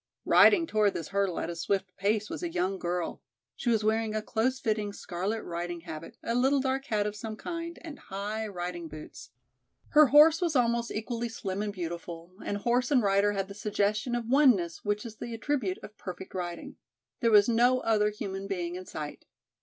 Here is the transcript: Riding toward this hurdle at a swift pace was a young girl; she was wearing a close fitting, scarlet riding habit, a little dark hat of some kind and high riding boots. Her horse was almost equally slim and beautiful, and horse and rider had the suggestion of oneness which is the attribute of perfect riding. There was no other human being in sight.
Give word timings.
Riding 0.25 0.65
toward 0.65 0.95
this 0.95 1.09
hurdle 1.09 1.39
at 1.39 1.51
a 1.51 1.55
swift 1.55 1.95
pace 1.95 2.27
was 2.27 2.41
a 2.41 2.49
young 2.49 2.79
girl; 2.79 3.21
she 3.55 3.69
was 3.69 3.83
wearing 3.83 4.15
a 4.15 4.23
close 4.23 4.59
fitting, 4.59 4.93
scarlet 4.93 5.43
riding 5.43 5.81
habit, 5.81 6.17
a 6.23 6.33
little 6.33 6.59
dark 6.59 6.85
hat 6.85 7.05
of 7.05 7.15
some 7.15 7.35
kind 7.35 7.77
and 7.83 7.99
high 7.99 8.47
riding 8.47 8.87
boots. 8.87 9.29
Her 9.89 10.07
horse 10.07 10.41
was 10.41 10.55
almost 10.55 10.89
equally 10.89 11.29
slim 11.29 11.61
and 11.61 11.71
beautiful, 11.71 12.33
and 12.43 12.57
horse 12.57 12.89
and 12.89 13.03
rider 13.03 13.33
had 13.33 13.47
the 13.47 13.53
suggestion 13.53 14.15
of 14.15 14.25
oneness 14.27 14.83
which 14.83 15.05
is 15.05 15.17
the 15.17 15.35
attribute 15.35 15.77
of 15.83 15.95
perfect 15.99 16.33
riding. 16.33 16.77
There 17.19 17.29
was 17.29 17.47
no 17.47 17.81
other 17.81 18.09
human 18.09 18.47
being 18.47 18.73
in 18.73 18.87
sight. 18.87 19.27